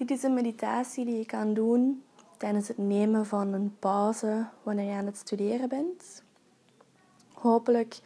[0.00, 2.02] Dit is een meditatie die je kan doen
[2.36, 6.22] tijdens het nemen van een pauze wanneer je aan het studeren bent.
[7.32, 8.00] Hopelijk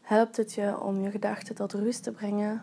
[0.00, 2.62] helpt het je om je gedachten tot rust te brengen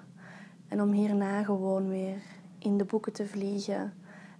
[0.68, 2.22] en om hierna gewoon weer
[2.60, 3.94] in de boeken te vliegen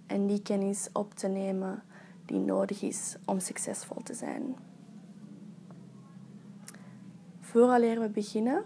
[0.06, 1.82] en die kennis op te nemen
[2.26, 4.56] die nodig is om succesvol te zijn.
[7.40, 8.64] Vooraleer we beginnen,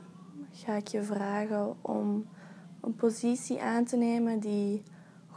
[0.51, 2.27] ga ik je vragen om
[2.81, 4.83] een positie aan te nemen die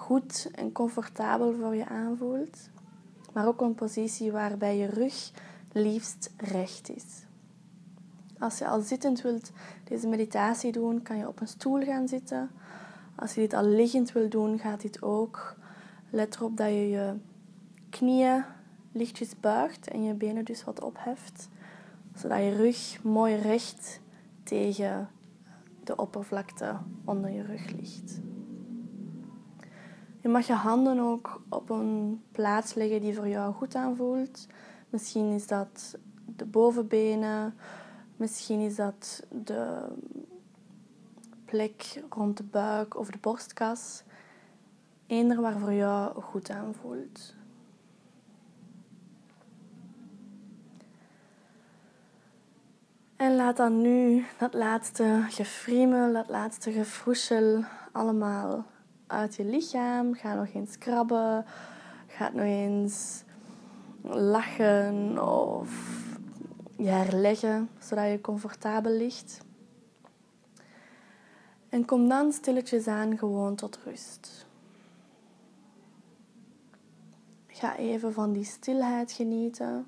[0.03, 2.69] goed en comfortabel voor je aanvoelt,
[3.33, 5.31] maar ook een positie waarbij je rug
[5.71, 7.25] liefst recht is.
[8.39, 9.51] Als je al zittend wilt
[9.83, 12.49] deze meditatie doen, kan je op een stoel gaan zitten.
[13.15, 15.55] Als je dit al liggend wilt doen, gaat dit ook.
[16.09, 17.13] Let erop dat je je
[17.89, 18.43] knieën
[18.91, 21.49] lichtjes buigt en je benen dus wat opheft,
[22.15, 23.99] zodat je rug mooi recht
[24.43, 25.09] tegen
[25.83, 28.19] de oppervlakte onder je rug ligt.
[30.23, 34.47] Je mag je handen ook op een plaats leggen die voor jou goed aanvoelt.
[34.89, 37.55] Misschien is dat de bovenbenen,
[38.15, 39.87] misschien is dat de
[41.45, 44.03] plek rond de buik of de borstkas.
[45.07, 47.35] Eender waar voor jou goed aanvoelt.
[53.15, 58.65] En laat dan nu dat laatste gefriemel, dat laatste gefroesel allemaal
[59.13, 60.13] uit je lichaam.
[60.13, 61.45] Ga nog eens krabben.
[62.07, 63.23] Ga nog eens
[64.01, 66.01] lachen of
[66.77, 69.41] je herleggen, zodat je comfortabel ligt.
[71.69, 74.45] En kom dan stilletjes aan gewoon tot rust.
[77.47, 79.87] Ga even van die stilheid genieten.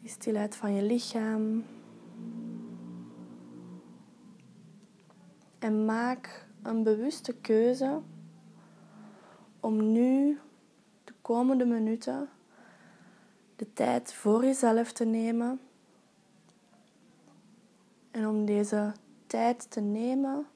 [0.00, 1.64] Die stilheid van je lichaam.
[5.58, 8.00] En maak een bewuste keuze
[9.60, 10.38] om nu
[11.04, 12.28] de komende minuten
[13.56, 15.60] de tijd voor jezelf te nemen
[18.10, 18.92] en om deze
[19.26, 20.46] tijd te nemen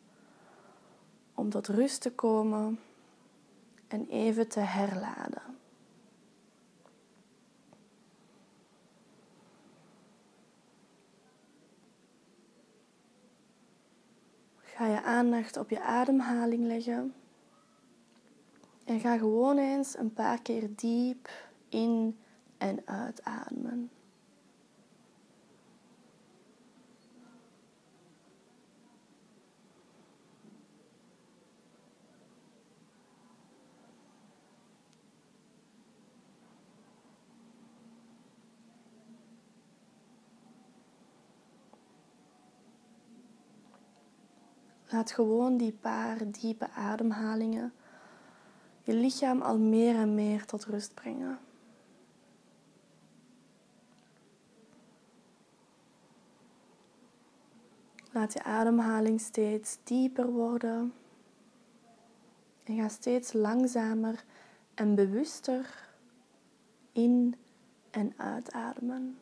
[1.34, 2.78] om tot rust te komen
[3.88, 5.55] en even te herladen.
[14.76, 17.14] Ga je aandacht op je ademhaling leggen.
[18.84, 21.30] En ga gewoon eens een paar keer diep
[21.68, 22.18] in
[22.58, 23.90] en uitademen.
[44.96, 47.72] Laat gewoon die paar diepe ademhalingen
[48.82, 51.38] je lichaam al meer en meer tot rust brengen.
[58.12, 60.92] Laat je ademhaling steeds dieper worden.
[62.64, 64.24] En ga steeds langzamer
[64.74, 65.88] en bewuster
[66.92, 67.34] in
[67.90, 69.18] en uitademen.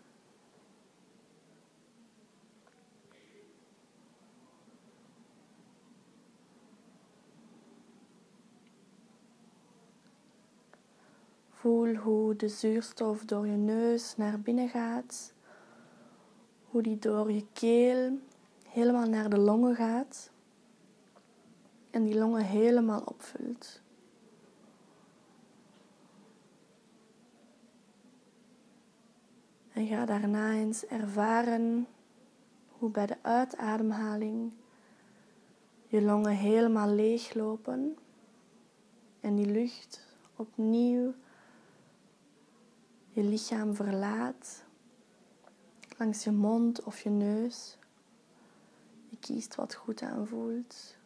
[11.65, 15.33] Voel hoe de zuurstof door je neus naar binnen gaat.
[16.65, 18.19] Hoe die door je keel
[18.69, 20.31] helemaal naar de longen gaat.
[21.91, 23.83] En die longen helemaal opvult.
[29.73, 31.87] En ga daarna eens ervaren
[32.69, 34.53] hoe bij de uitademhaling
[35.87, 37.97] je longen helemaal leeglopen
[39.21, 41.15] en die lucht opnieuw
[43.15, 44.65] je lichaam verlaat,
[45.99, 47.79] langs je mond of je neus.
[49.09, 50.97] Je kiest wat goed aanvoelt.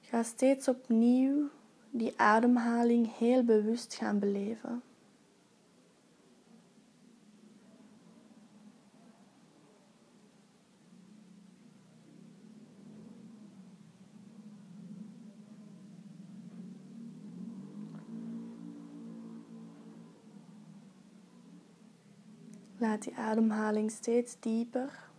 [0.00, 1.48] Ga steeds opnieuw
[1.90, 4.82] die ademhaling heel bewust gaan beleven.
[22.88, 25.10] Laat die ademhaling steeds dieper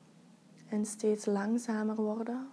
[0.69, 2.49] en steeds langzamer worden.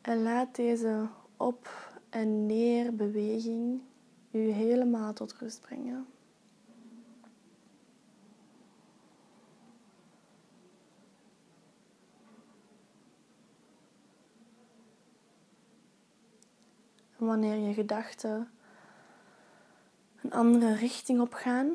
[0.00, 3.80] En laat deze op- en neerbeweging
[4.30, 6.06] u helemaal tot rust brengen.
[17.16, 18.50] wanneer je gedachten
[20.22, 21.74] een andere richting op gaan,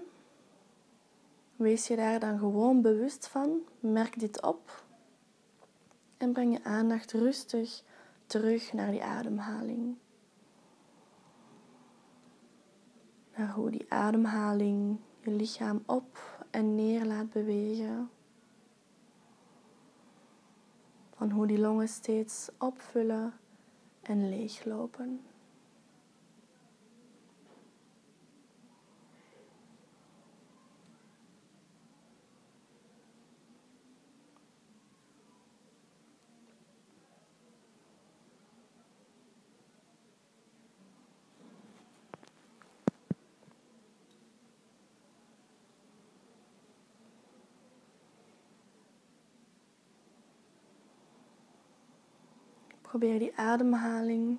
[1.55, 3.59] wees je daar dan gewoon bewust van.
[3.79, 4.85] Merk dit op
[6.17, 7.83] en breng je aandacht rustig
[8.25, 9.95] terug naar die ademhaling.
[13.35, 18.09] Naar hoe die ademhaling je lichaam op en neer laat bewegen.
[21.15, 23.33] Van hoe die longen steeds opvullen
[24.01, 25.26] en leeglopen.
[52.87, 54.37] Probeer die ademhaling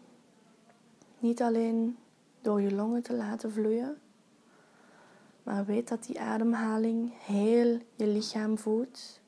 [1.19, 1.99] niet alleen
[2.41, 3.99] door je longen te laten vloeien,
[5.43, 9.21] maar weet dat die ademhaling heel je lichaam voedt.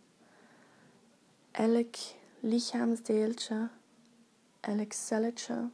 [1.51, 1.95] Elk
[2.41, 3.69] lichaamsdeeltje,
[4.61, 5.69] elk celletje.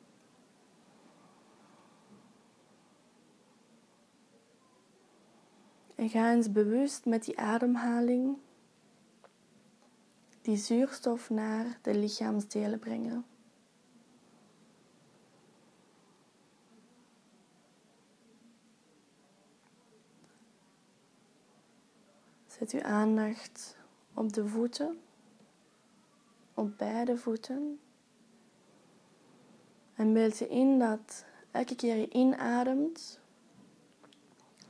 [5.95, 8.37] En ga eens bewust met die ademhaling
[10.43, 13.25] die zuurstof naar de lichaamsdelen brengen.
[22.59, 23.77] Zet uw aandacht
[24.15, 25.01] op de voeten,
[26.55, 27.81] op beide voeten.
[29.95, 33.21] En beeld je in dat elke keer je inademt,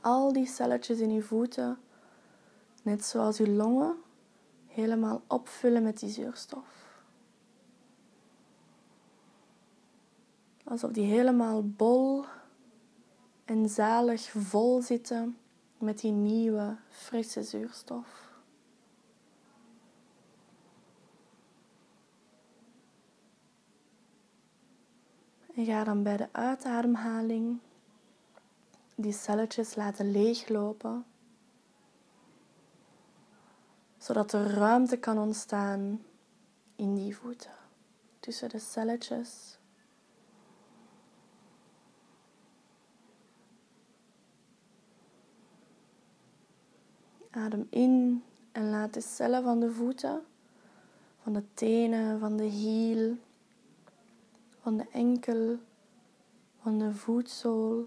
[0.01, 1.79] al die celletjes in je voeten,
[2.81, 3.95] net zoals uw longen,
[4.67, 6.99] helemaal opvullen met die zuurstof.
[10.63, 12.25] Alsof die helemaal bol
[13.45, 15.37] en zalig vol zitten
[15.77, 18.25] met die nieuwe, frisse zuurstof.
[25.55, 27.59] En ga dan bij de uitademhaling
[28.95, 31.05] die celletjes laten leeglopen,
[33.97, 36.05] zodat er ruimte kan ontstaan
[36.75, 37.55] in die voeten,
[38.19, 39.56] tussen de celletjes.
[47.37, 50.21] Adem in en laat de cellen van de voeten,
[51.23, 53.17] van de tenen, van de hiel,
[54.61, 55.57] van de enkel,
[56.61, 57.85] van de voetzool.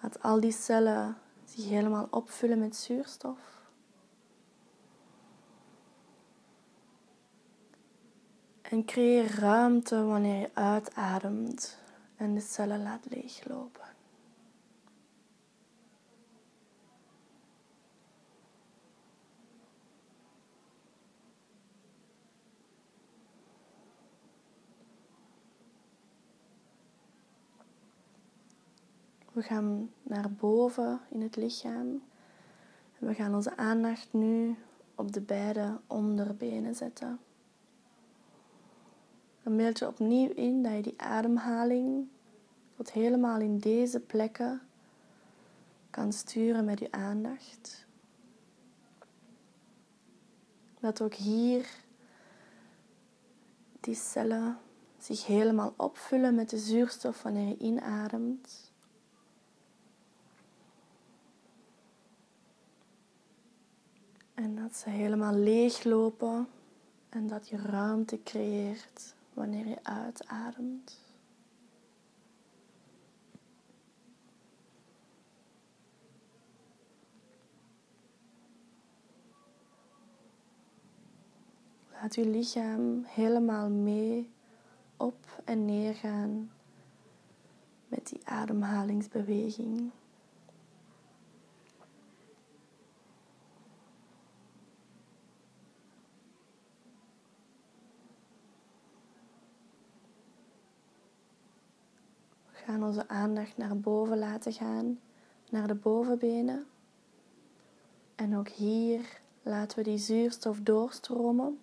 [0.00, 3.60] Laat al die cellen zich helemaal opvullen met zuurstof.
[8.62, 11.78] En creëer ruimte wanneer je uitademt
[12.16, 13.81] en de cellen laat leeglopen.
[29.32, 32.02] We gaan naar boven in het lichaam.
[32.98, 34.56] we gaan onze aandacht nu
[34.94, 37.20] op de beide onderbenen zetten.
[39.42, 42.08] Dan beeld je opnieuw in dat je die ademhaling
[42.76, 44.60] tot helemaal in deze plekken
[45.90, 47.86] kan sturen met je aandacht.
[50.80, 51.68] Dat ook hier
[53.80, 54.58] die cellen
[54.98, 58.71] zich helemaal opvullen met de zuurstof wanneer je inademt.
[64.42, 66.48] En dat ze helemaal leeglopen
[67.08, 71.00] en dat je ruimte creëert wanneer je uitademt.
[81.92, 84.30] Laat je lichaam helemaal mee
[84.96, 86.50] op en neer gaan
[87.88, 89.90] met die ademhalingsbeweging.
[102.66, 105.00] Gaan onze aandacht naar boven laten gaan,
[105.50, 106.66] naar de bovenbenen.
[108.14, 111.60] En ook hier laten we die zuurstof doorstromen.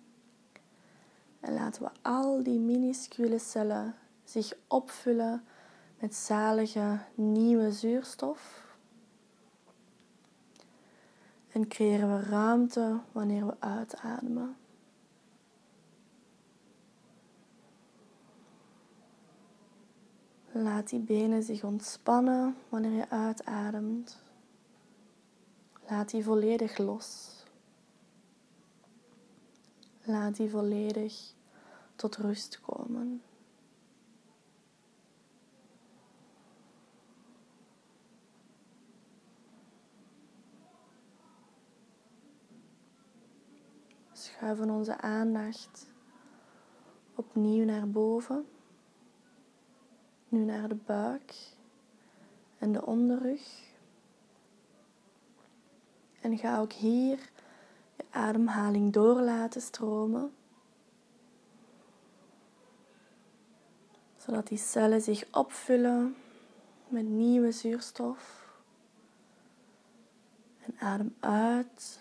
[1.40, 5.44] En laten we al die minuscule cellen zich opvullen
[5.98, 8.68] met zalige nieuwe zuurstof.
[11.52, 14.56] En creëren we ruimte wanneer we uitademen.
[20.52, 24.22] Laat die benen zich ontspannen wanneer je uitademt.
[25.88, 27.38] Laat die volledig los.
[30.02, 31.34] Laat die volledig
[31.96, 33.22] tot rust komen.
[44.12, 45.86] Schuiven onze aandacht
[47.14, 48.46] opnieuw naar boven.
[50.30, 51.34] Nu naar de buik
[52.58, 53.62] en de onderrug.
[56.20, 57.30] En ga ook hier
[57.96, 60.32] je ademhaling door laten stromen.
[64.16, 66.16] Zodat die cellen zich opvullen
[66.88, 68.48] met nieuwe zuurstof.
[70.60, 72.00] En adem uit.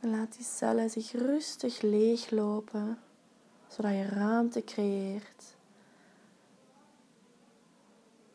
[0.00, 2.98] En laat die cellen zich rustig leeglopen,
[3.68, 5.53] zodat je ruimte creëert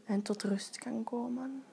[0.10, 1.64] en tot rust kan komen.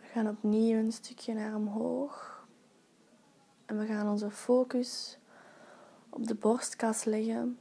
[0.00, 2.46] We gaan opnieuw een stukje naar omhoog.
[3.66, 5.18] En we gaan onze focus
[6.08, 7.58] op de borstkas leggen.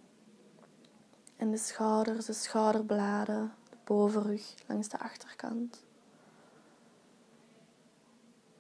[1.40, 5.84] En de schouders, de schouderbladen, de bovenrug langs de achterkant.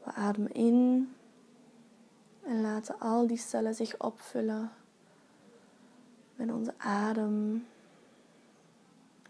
[0.03, 1.13] We ademen in
[2.43, 4.71] en laten al die cellen zich opvullen
[6.35, 7.67] met onze adem,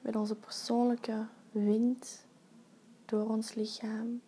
[0.02, 2.26] met onze persoonlijke wind
[3.06, 4.22] door ons lichaam.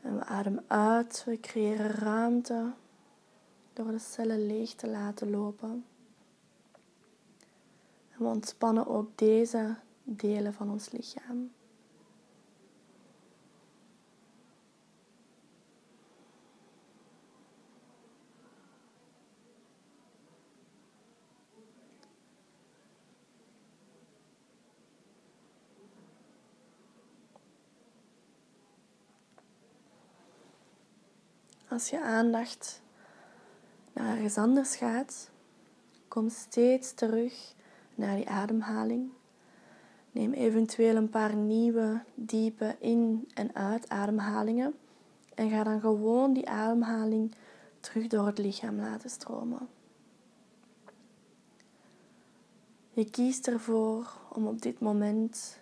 [0.00, 2.72] En we ademen uit, we creëren ruimte
[3.72, 5.84] door de cellen leeg te laten lopen.
[8.16, 11.50] En we ontspannen ook deze delen van ons lichaam.
[31.68, 32.82] Als je aandacht
[33.92, 35.30] naar ergens anders gaat,
[36.08, 37.54] kom steeds terug
[37.96, 39.10] naar die ademhaling.
[40.10, 44.74] Neem eventueel een paar nieuwe, diepe in- en uitademhalingen
[45.34, 47.34] en ga dan gewoon die ademhaling
[47.80, 49.68] terug door het lichaam laten stromen.
[52.92, 55.58] Je kiest ervoor om op dit moment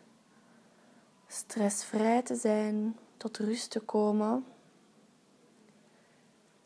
[1.27, 4.45] stressvrij te zijn, tot rust te komen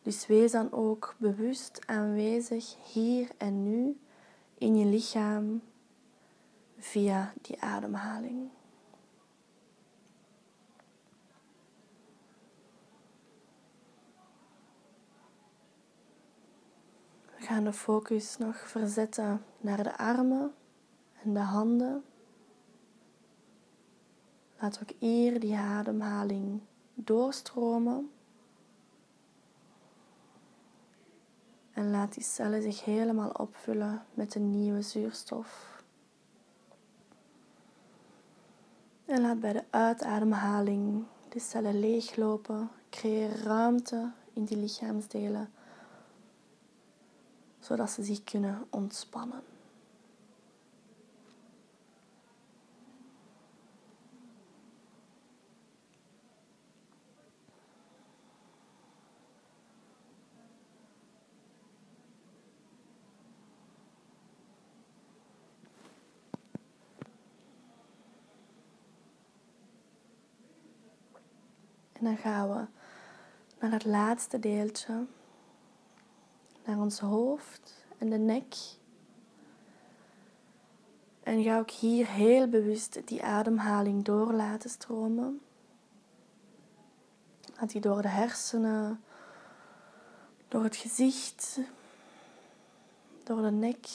[0.09, 3.97] dus wees dan ook bewust aanwezig hier en nu
[4.59, 5.63] in je lichaam
[6.77, 8.51] via die ademhaling.
[17.37, 20.55] We gaan de focus nog verzetten naar de armen
[21.23, 22.05] en de handen.
[24.59, 26.61] Laat ook hier die ademhaling
[26.95, 28.11] doorstromen.
[31.79, 35.83] En laat die cellen zich helemaal opvullen met een nieuwe zuurstof.
[39.05, 42.71] En laat bij de uitademhaling de cellen leeglopen.
[42.91, 45.53] Creëer ruimte in die lichaamsdelen,
[47.59, 49.43] zodat ze zich kunnen ontspannen.
[71.99, 72.67] En dan gaan we
[73.61, 75.07] naar het laatste deeltje,
[76.65, 78.55] naar ons hoofd en de nek.
[81.23, 85.41] En ga ook hier heel bewust die ademhaling door laten stromen.
[87.57, 89.03] Laat die door de hersenen,
[90.49, 91.59] door het gezicht,
[93.23, 93.87] door de nek.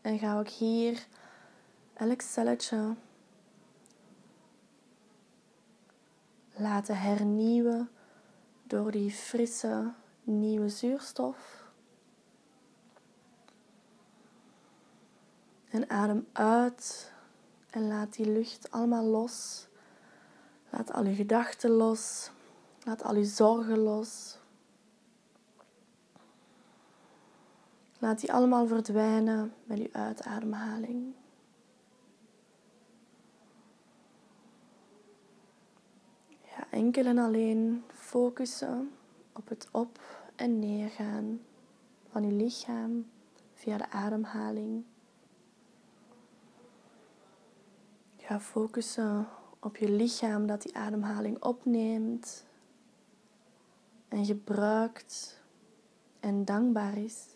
[0.00, 1.06] En ga ook hier
[1.94, 2.94] elk celletje
[6.60, 7.90] laten hernieuwen
[8.62, 11.68] door die frisse nieuwe zuurstof.
[15.70, 17.12] En adem uit
[17.70, 19.68] en laat die lucht allemaal los.
[20.70, 22.30] Laat al je gedachten los.
[22.84, 24.38] Laat al je zorgen los.
[27.98, 31.14] Laat die allemaal verdwijnen met je uitademhaling.
[36.70, 38.90] Enkel en alleen focussen
[39.32, 40.00] op het op-
[40.36, 41.40] en neergaan
[42.08, 43.06] van je lichaam
[43.54, 44.84] via de ademhaling.
[48.16, 49.28] Ga focussen
[49.60, 52.46] op je lichaam dat die ademhaling opneemt
[54.08, 55.40] en gebruikt
[56.20, 57.26] en dankbaar is.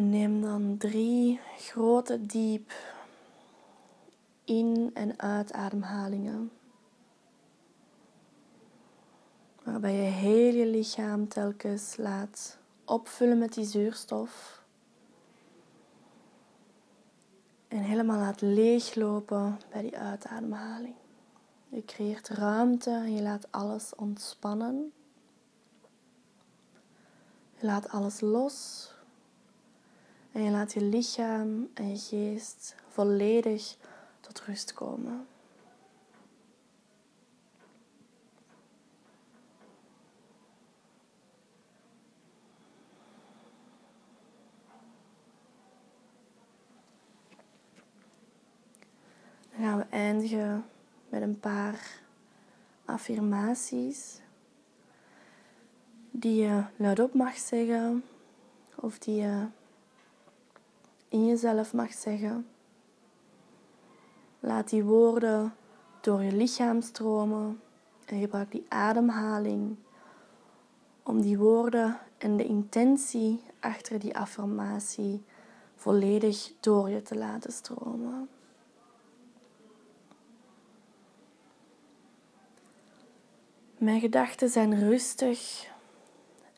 [0.00, 2.72] En neem dan drie grote diep
[4.44, 6.50] in- en uitademhalingen.
[9.62, 14.62] Waarbij je heel je lichaam telkens laat opvullen met die zuurstof.
[17.68, 20.94] En helemaal laat leeglopen bij die uitademhaling.
[21.68, 24.92] Je creëert ruimte en je laat alles ontspannen.
[27.56, 28.89] Je laat alles los.
[30.32, 33.76] En je laat je lichaam en je geest volledig
[34.20, 35.26] tot rust komen.
[49.50, 50.64] Dan gaan we eindigen
[51.08, 52.02] met een paar
[52.84, 54.20] affirmaties
[56.10, 58.04] die je luidop mag zeggen
[58.74, 59.46] of die je
[61.10, 62.46] in jezelf mag zeggen.
[64.40, 65.54] Laat die woorden
[66.00, 67.60] door je lichaam stromen
[68.06, 69.76] en gebruik die ademhaling
[71.02, 75.24] om die woorden en de intentie achter die affirmatie
[75.74, 78.28] volledig door je te laten stromen.
[83.78, 85.68] Mijn gedachten zijn rustig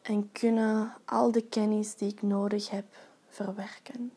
[0.02, 2.96] en kunnen al de kennis die ik nodig heb
[3.28, 4.12] verwerken.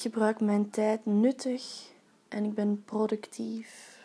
[0.00, 1.92] Ik gebruik mijn tijd nuttig
[2.28, 3.98] en ik ben productief.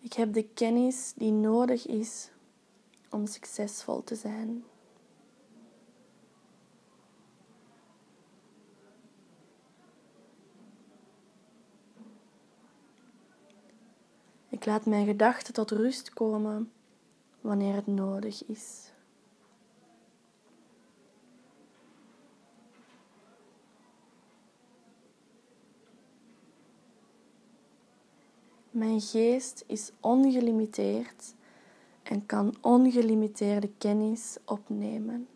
[0.00, 2.30] Ik heb de kennis die nodig is
[3.10, 4.64] om succesvol te zijn.
[14.62, 16.72] Ik laat mijn gedachten tot rust komen
[17.40, 18.92] wanneer het nodig is.
[28.70, 31.34] Mijn geest is ongelimiteerd
[32.02, 35.28] en kan ongelimiteerde kennis opnemen.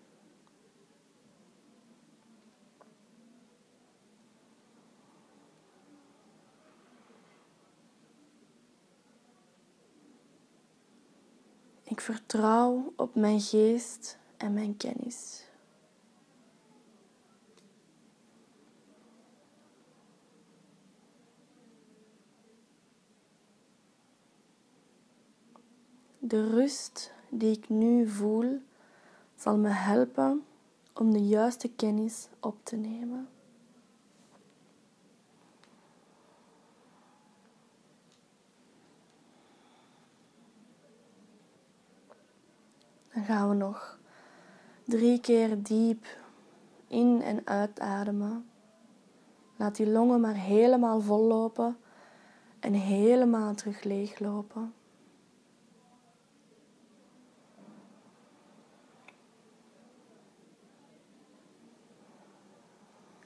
[11.89, 15.45] Ik vertrouw op mijn geest en mijn kennis.
[26.19, 28.61] De rust die ik nu voel
[29.37, 30.45] zal me helpen
[30.95, 33.29] om de juiste kennis op te nemen.
[43.17, 43.99] Dan gaan we nog
[44.85, 46.07] drie keer diep
[46.89, 48.51] in en uitademen.
[49.57, 51.77] Laat die longen maar helemaal vol lopen
[52.61, 54.75] en helemaal terug leeglopen.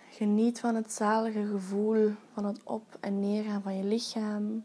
[0.08, 4.64] Geniet van het zalige gevoel van het op- en neergaan van je lichaam.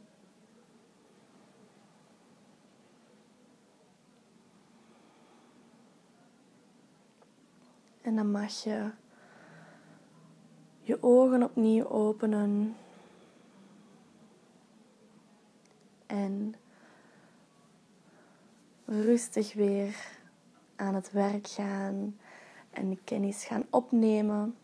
[8.05, 8.91] En dan mag je
[10.81, 12.75] je ogen opnieuw openen.
[16.05, 16.55] En
[18.85, 19.95] rustig weer
[20.75, 22.19] aan het werk gaan
[22.69, 24.55] en de kennis gaan opnemen.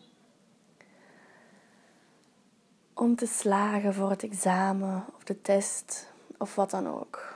[2.94, 7.31] om te slagen voor het examen of de test of wat dan ook.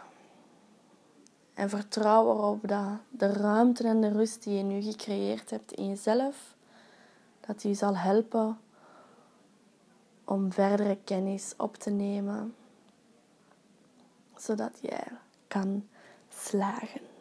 [1.57, 5.89] En vertrouw erop dat de ruimte en de rust die je nu gecreëerd hebt in
[5.89, 6.55] jezelf,
[7.41, 8.59] dat die je zal helpen
[10.25, 12.55] om verdere kennis op te nemen,
[14.37, 15.07] zodat jij
[15.49, 15.89] kan
[16.29, 17.16] slagen.